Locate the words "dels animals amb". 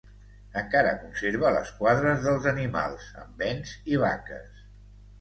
2.25-3.39